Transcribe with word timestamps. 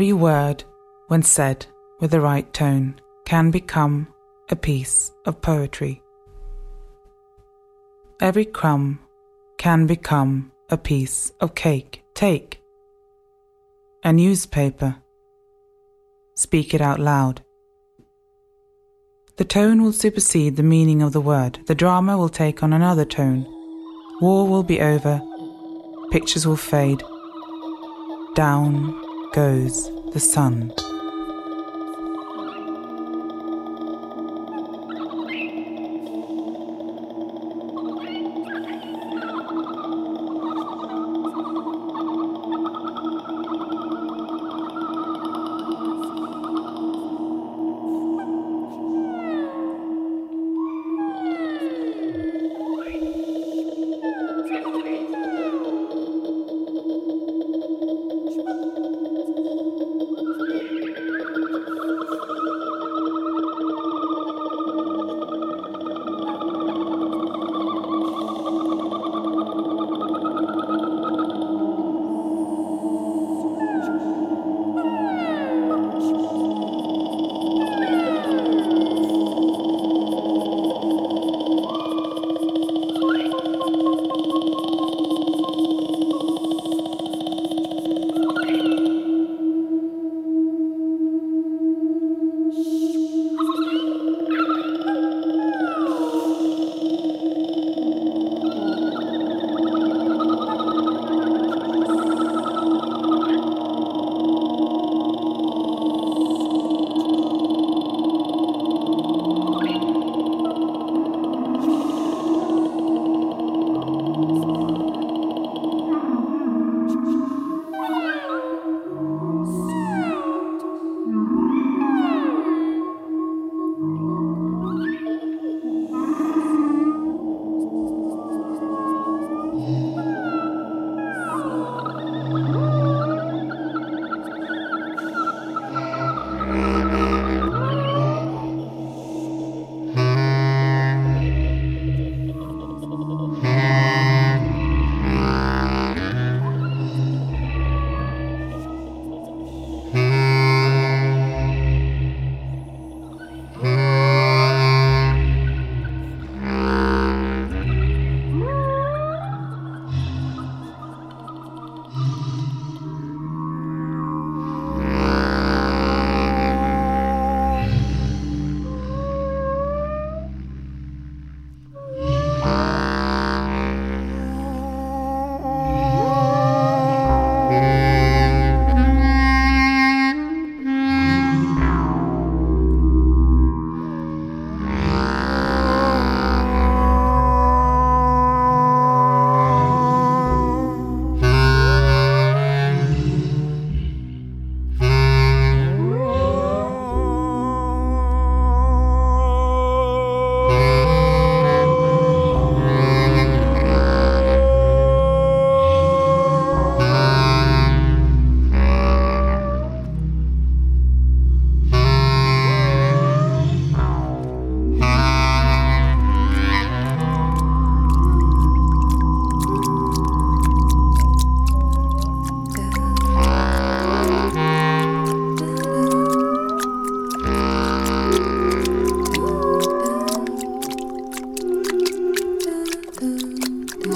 Every 0.00 0.14
word, 0.14 0.64
when 1.08 1.22
said 1.22 1.66
with 2.00 2.10
the 2.10 2.22
right 2.22 2.50
tone, 2.54 2.98
can 3.26 3.50
become 3.50 4.08
a 4.48 4.56
piece 4.56 5.12
of 5.26 5.42
poetry. 5.42 6.00
Every 8.18 8.46
crumb 8.46 9.00
can 9.58 9.86
become 9.86 10.52
a 10.70 10.78
piece 10.78 11.32
of 11.40 11.54
cake. 11.54 12.02
Take 12.14 12.62
a 14.02 14.10
newspaper. 14.10 14.96
Speak 16.34 16.72
it 16.72 16.80
out 16.80 16.98
loud. 16.98 17.42
The 19.36 19.44
tone 19.44 19.82
will 19.82 19.92
supersede 19.92 20.56
the 20.56 20.62
meaning 20.62 21.02
of 21.02 21.12
the 21.12 21.20
word. 21.20 21.58
The 21.66 21.74
drama 21.74 22.16
will 22.16 22.30
take 22.30 22.62
on 22.62 22.72
another 22.72 23.04
tone. 23.04 23.44
War 24.22 24.48
will 24.48 24.62
be 24.62 24.80
over. 24.80 25.20
Pictures 26.10 26.46
will 26.46 26.56
fade. 26.56 27.02
Down 28.34 29.09
goes 29.32 29.88
the 30.12 30.20
sun. 30.20 30.72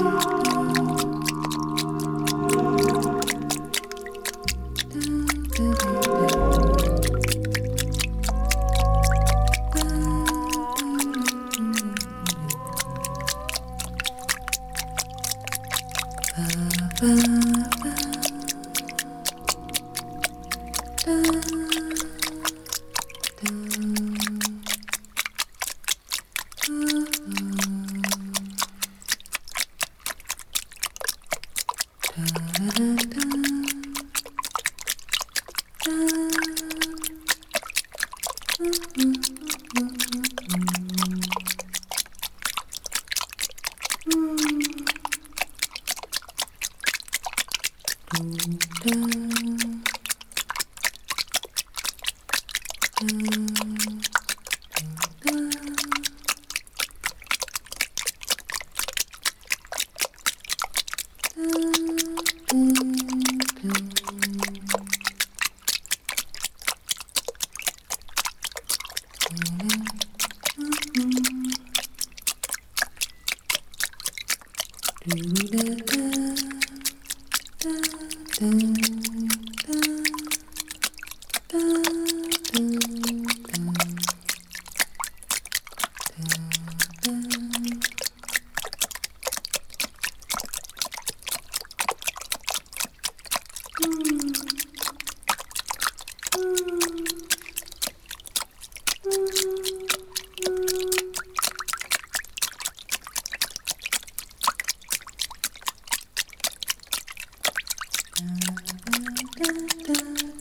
Bye. 0.05 0.34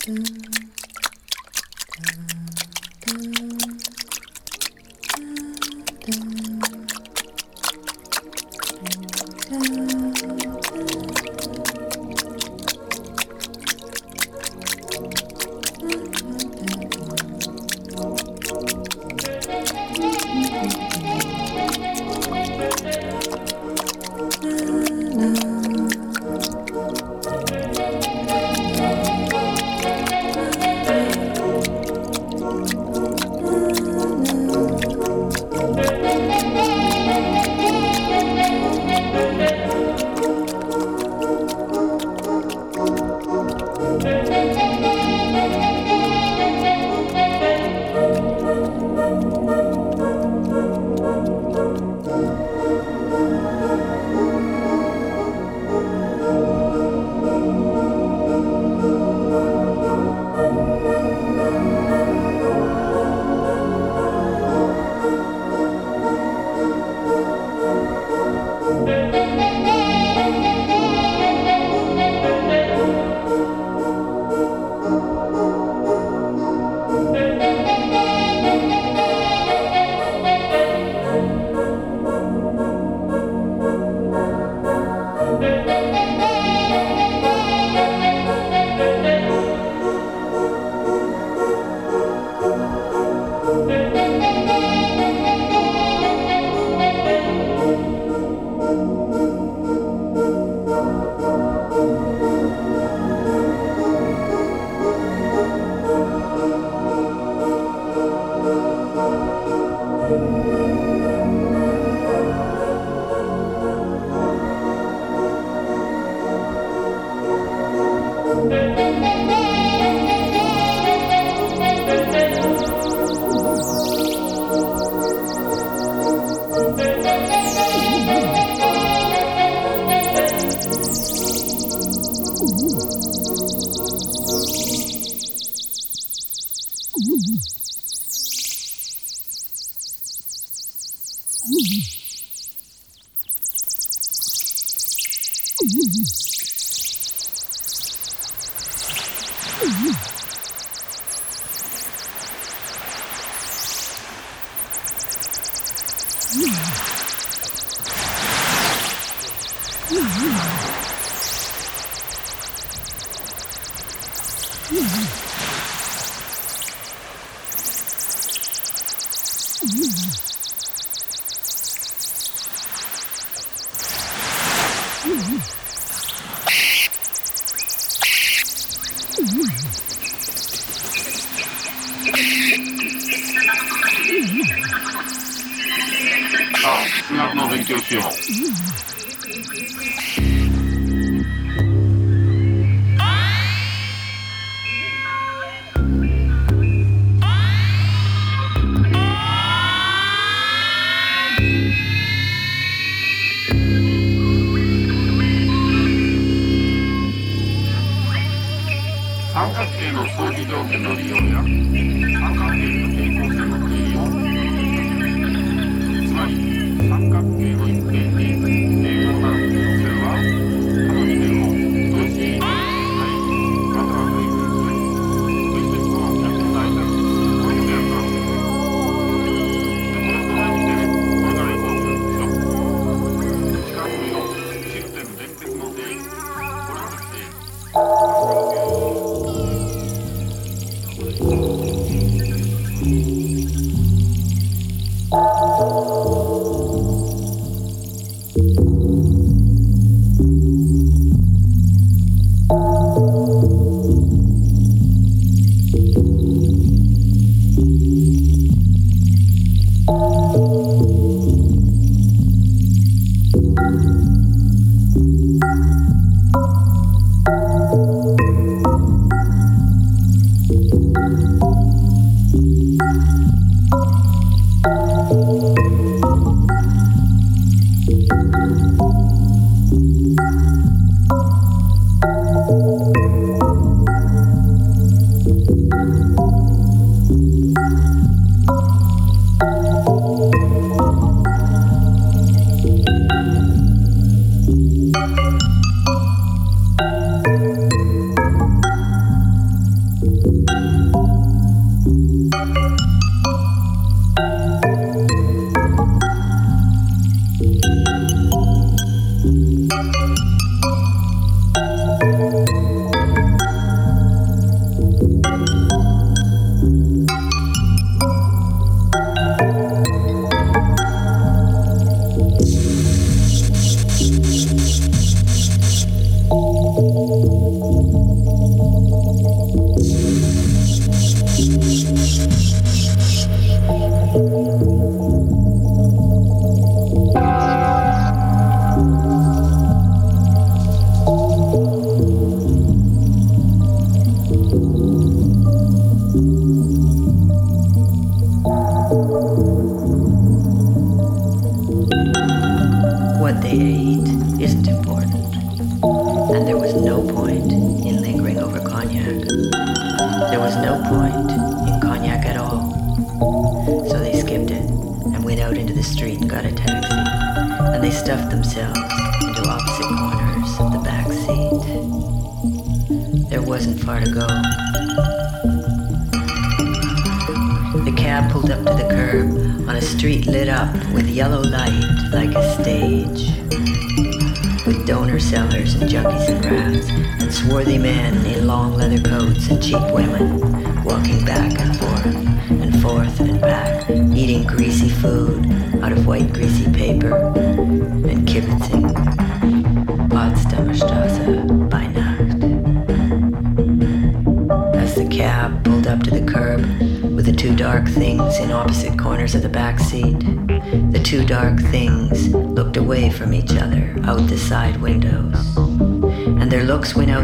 Mm. 0.06 0.43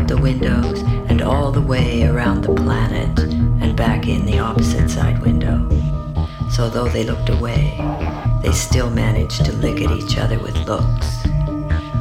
Out 0.00 0.08
the 0.08 0.16
windows 0.16 0.82
and 1.08 1.22
all 1.22 1.50
the 1.50 1.60
way 1.60 2.04
around 2.04 2.42
the 2.42 2.54
planet 2.54 3.18
and 3.62 3.76
back 3.76 4.08
in 4.08 4.24
the 4.24 4.38
opposite 4.38 4.88
side 4.88 5.20
window. 5.20 5.68
So 6.50 6.68
though 6.68 6.88
they 6.88 7.04
looked 7.04 7.28
away, 7.28 7.76
they 8.42 8.52
still 8.52 8.90
managed 8.90 9.44
to 9.44 9.52
lick 9.52 9.80
at 9.82 9.90
each 9.90 10.16
other 10.18 10.38
with 10.38 10.56
looks 10.66 11.26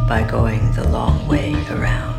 by 0.08 0.26
going 0.30 0.72
the 0.74 0.88
long 0.90 1.28
way 1.28 1.54
around. 1.70 2.16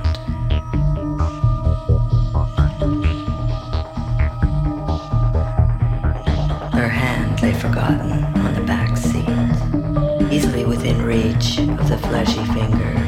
Her 6.73 6.89
hand 6.89 7.43
lay 7.43 7.53
forgotten 7.53 8.25
on 8.25 8.55
the 8.55 8.63
back 8.67 8.97
seat, 8.97 10.33
easily 10.33 10.65
within 10.65 11.03
reach 11.03 11.59
of 11.59 11.89
the 11.89 11.99
fleshy 11.99 12.45
fingers. 12.53 13.00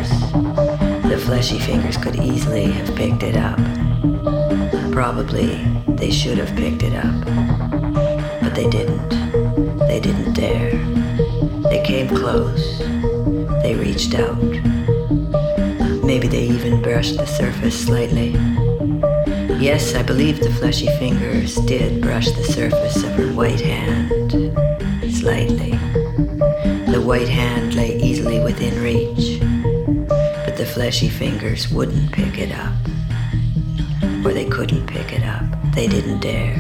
Fleshy 1.43 1.59
fingers 1.59 1.97
could 1.97 2.15
easily 2.15 2.67
have 2.67 2.95
picked 2.95 3.25
it 3.25 3.37
up. 3.37 3.59
Probably 4.93 5.57
they 5.89 6.09
should 6.09 6.39
have 6.39 6.55
picked 6.55 6.85
it 6.85 6.95
up. 6.95 7.25
But 8.41 8.55
they 8.55 8.71
didn't. 8.71 9.09
They 9.89 9.99
didn't 9.99 10.35
dare. 10.35 10.71
They 11.69 11.83
came 11.85 12.07
close. 12.07 12.79
They 13.65 13.75
reached 13.75 14.15
out. 14.15 14.41
Maybe 16.05 16.29
they 16.29 16.45
even 16.45 16.81
brushed 16.81 17.17
the 17.17 17.27
surface 17.27 17.87
slightly. 17.87 18.37
Yes, 19.59 19.97
I 19.97 20.05
believe 20.05 20.39
the 20.39 20.53
fleshy 20.53 20.87
fingers 21.01 21.57
did 21.67 22.01
brush 22.01 22.31
the 22.31 22.45
surface 22.45 23.03
of 23.03 23.11
her 23.15 23.33
white 23.33 23.61
hand. 23.61 24.31
Slightly. 25.13 25.73
The 26.93 27.03
white 27.05 27.29
hand 27.29 27.75
lay 27.75 28.01
easily 28.01 28.39
within 28.39 28.81
reach, 28.81 29.32
the 30.63 30.69
fleshy 30.69 31.09
fingers 31.09 31.69
wouldn't 31.73 32.13
pick 32.13 32.39
it 32.39 32.53
up. 32.53 32.73
Or 34.25 34.33
they 34.33 34.45
couldn't 34.45 34.87
pick 34.87 35.13
it 35.13 35.25
up. 35.25 35.43
They 35.75 35.89
didn't 35.89 36.21
dare. 36.21 36.55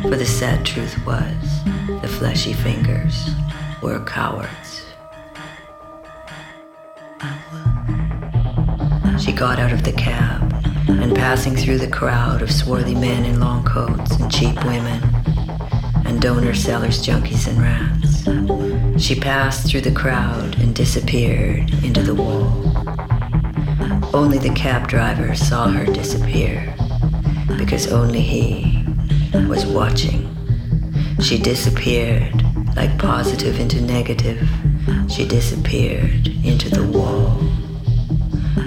For 0.00 0.16
the 0.16 0.24
sad 0.24 0.64
truth 0.64 0.96
was, 1.04 1.64
the 2.00 2.08
fleshy 2.08 2.54
fingers 2.54 3.28
were 3.82 4.02
cowards. 4.06 4.86
She 9.22 9.32
got 9.32 9.58
out 9.58 9.74
of 9.74 9.84
the 9.84 9.92
cab 9.92 10.50
and 10.88 11.14
passing 11.14 11.54
through 11.54 11.76
the 11.76 11.90
crowd 11.90 12.40
of 12.40 12.50
swarthy 12.50 12.94
men 12.94 13.26
in 13.26 13.38
long 13.38 13.64
coats 13.66 14.12
and 14.12 14.32
cheap 14.32 14.56
women 14.64 15.02
and 16.06 16.22
donor 16.22 16.54
sellers, 16.54 17.04
junkies, 17.06 17.48
and 17.48 17.58
rats. 17.60 19.02
She 19.02 19.14
passed 19.14 19.66
through 19.66 19.82
the 19.82 19.92
crowd 19.92 20.58
and 20.58 20.74
disappeared 20.74 21.70
into 21.84 22.02
the 22.02 22.14
wall. 22.14 22.61
Only 24.14 24.38
the 24.38 24.52
cab 24.54 24.88
driver 24.88 25.34
saw 25.34 25.68
her 25.68 25.86
disappear. 25.86 26.74
because 27.56 27.92
only 27.92 28.20
he 28.20 28.84
was 29.48 29.64
watching. 29.66 30.28
She 31.20 31.38
disappeared 31.38 32.42
like 32.76 32.98
positive 32.98 33.60
into 33.60 33.80
negative. 33.80 34.48
She 35.08 35.26
disappeared 35.26 36.28
into 36.44 36.68
the 36.70 36.86
wall 36.86 37.38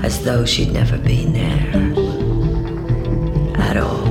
as 0.04 0.24
though 0.24 0.46
she'd 0.46 0.72
never 0.72 0.98
been 0.98 1.34
there 1.34 1.72
at 3.60 3.78
all. 3.78 4.05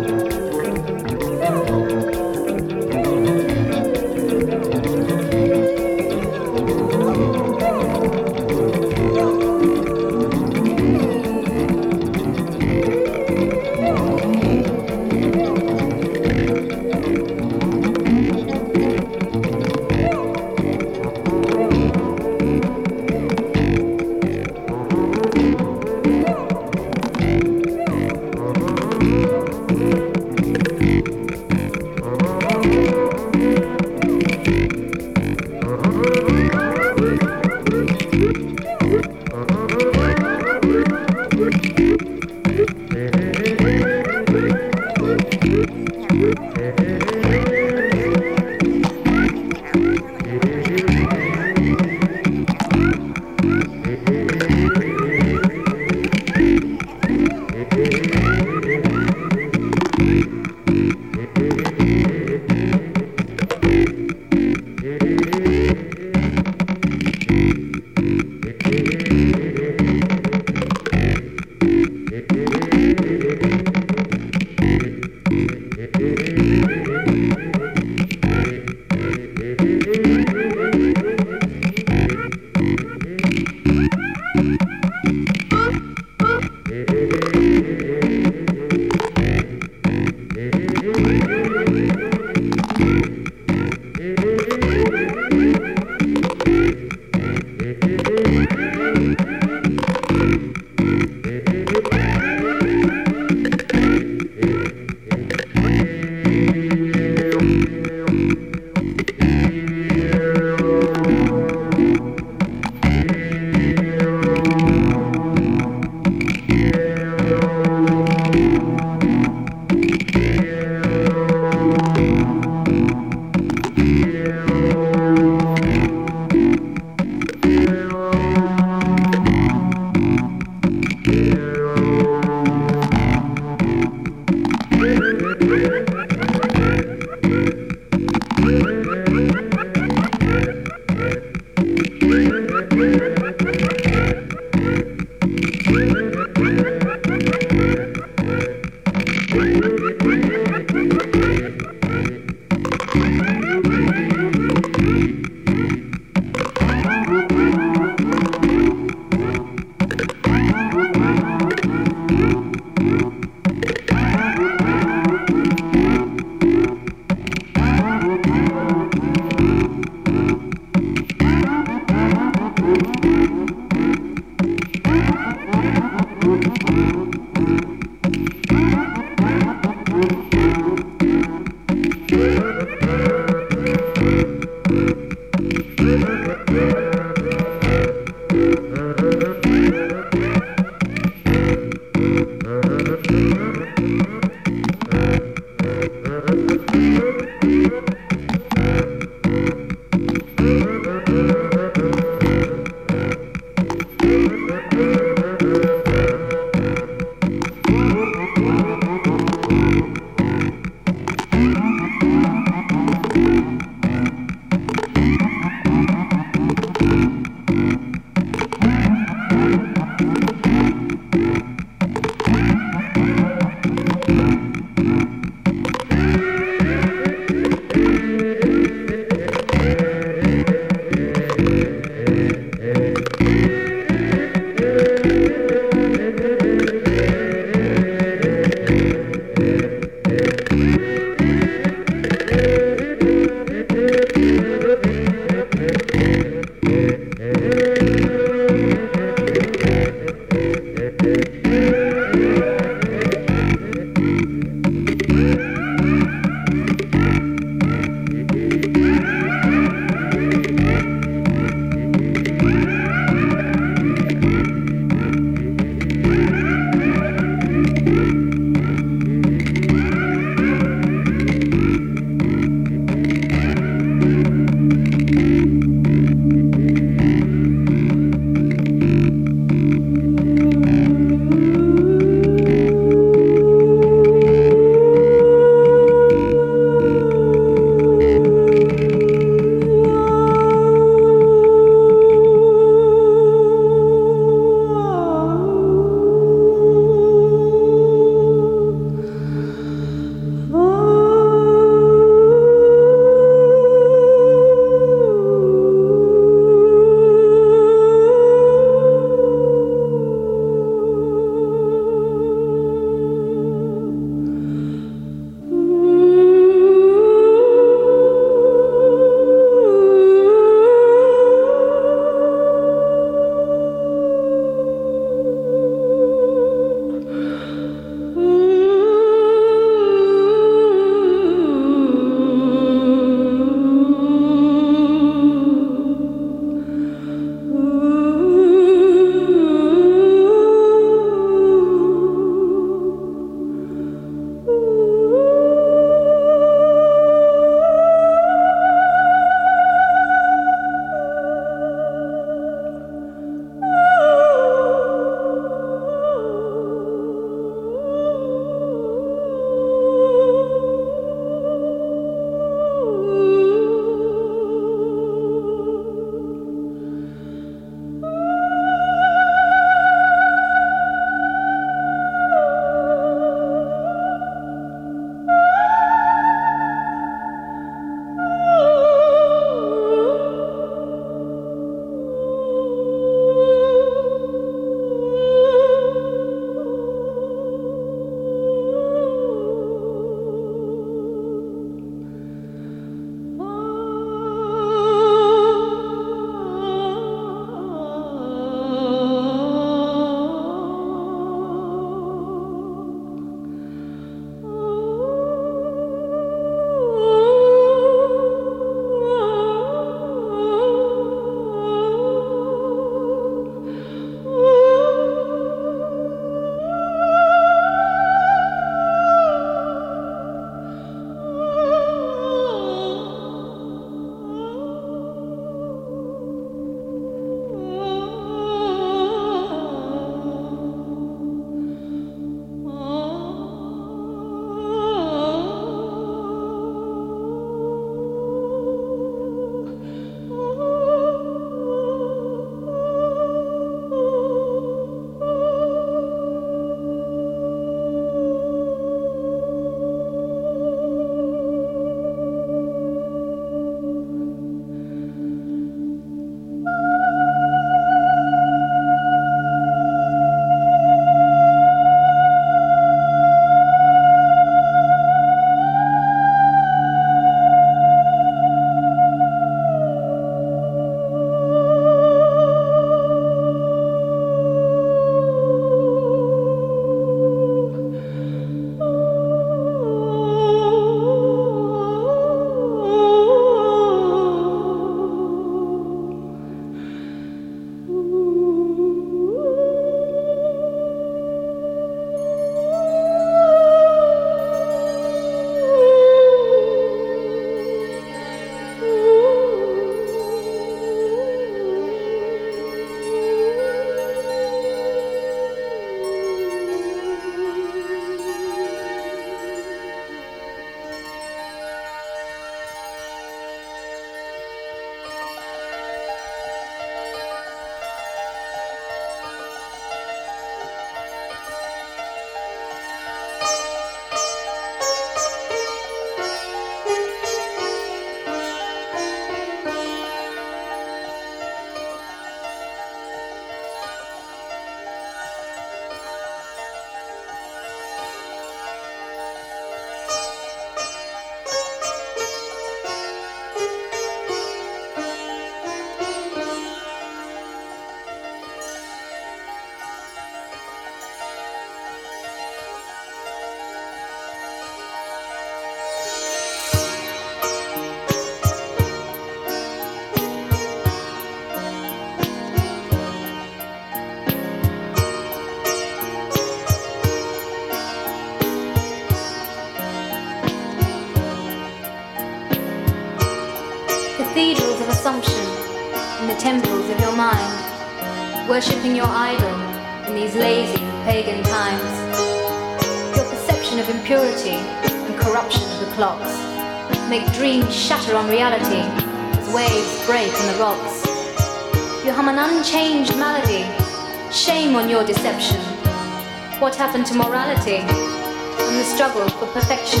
What 596.62 596.76
happened 596.76 597.06
to 597.06 597.14
morality 597.14 597.78
and 597.78 598.78
the 598.78 598.84
struggle 598.84 599.28
for 599.30 599.48
perfection? 599.48 600.00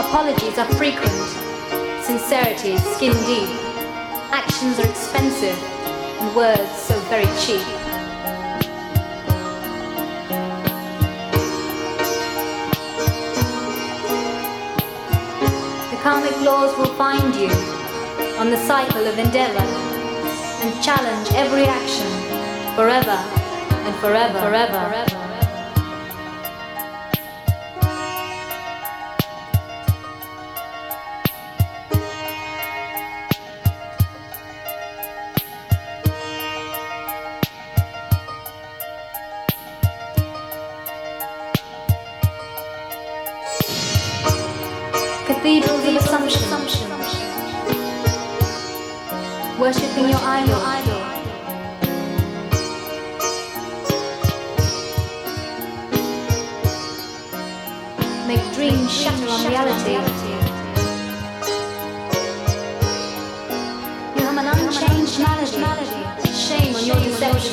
Apologies 0.00 0.56
are 0.56 0.64
frequent, 0.80 1.12
sincerity 2.02 2.72
is 2.72 2.82
skin 2.96 3.12
deep. 3.26 3.50
Actions 4.32 4.78
are 4.78 4.88
expensive, 4.88 5.62
and 6.20 6.34
words 6.34 6.74
so 6.74 6.98
very 7.10 7.28
cheap. 7.36 7.60
The 15.90 15.98
karmic 16.00 16.40
laws 16.40 16.74
will 16.78 16.94
find 16.94 17.34
you 17.34 17.50
on 18.40 18.48
the 18.48 18.56
cycle 18.66 19.06
of 19.06 19.18
endeavor 19.18 19.60
and 20.64 20.82
challenge 20.82 21.28
every 21.34 21.64
action 21.64 22.08
forever 22.74 23.39
forever, 23.94 24.40
forever, 24.40 24.72
forever. 24.72 25.19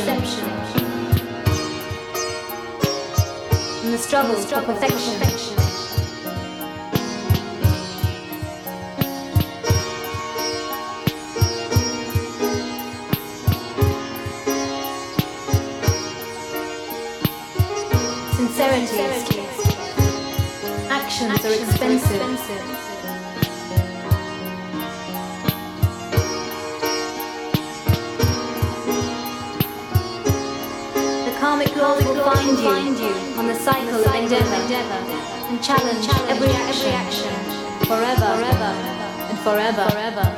Your 0.07 0.15
deception. 0.15 0.49
And 3.83 3.93
the 3.93 3.97
struggles 3.97 4.45
for 4.45 4.61
perfection. 4.61 5.56
Endeavor 34.77 35.49
and 35.49 35.63
challenge 35.63 36.07
every 36.29 36.49
action 36.93 37.33
forever 37.85 38.25
and 39.29 39.39
forever. 39.39 39.89
forever. 39.89 40.36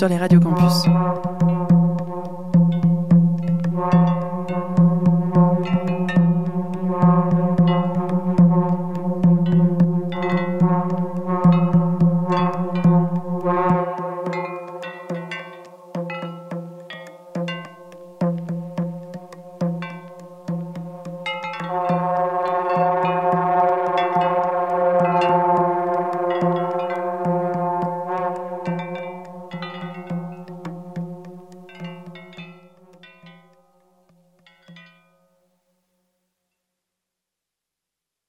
Sur 0.00 0.08
les 0.08 0.16
radios. 0.16 0.39